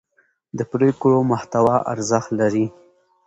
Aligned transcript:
د 0.57 0.59
پرېکړو 0.71 1.19
محتوا 1.31 1.75
ارزښت 1.93 2.29
لري 2.39 2.65